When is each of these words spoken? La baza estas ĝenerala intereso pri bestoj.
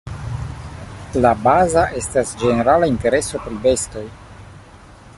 La 1.25 1.33
baza 1.49 1.83
estas 2.01 2.33
ĝenerala 2.45 2.91
intereso 2.95 3.45
pri 3.45 3.63
bestoj. 3.67 4.07